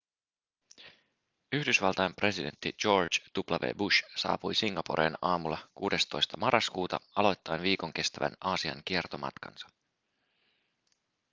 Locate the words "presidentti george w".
2.15-3.75